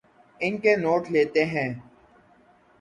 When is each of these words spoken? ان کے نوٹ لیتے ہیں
ان 0.41 0.57
کے 0.57 0.75
نوٹ 0.75 1.11
لیتے 1.11 1.45
ہیں 1.45 1.69